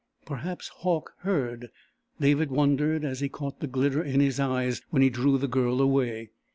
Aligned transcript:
Perhaps 0.25 0.69
Hauck 0.77 1.13
heard. 1.19 1.69
David 2.19 2.49
wondered 2.49 3.05
as 3.05 3.19
he 3.19 3.29
caught 3.29 3.59
the 3.59 3.67
glitter 3.67 4.03
in 4.03 4.19
his 4.19 4.39
eyes 4.39 4.81
when 4.89 5.03
he 5.03 5.11
drew 5.11 5.37
the 5.37 5.47
Girl 5.47 5.79
away. 5.79 6.31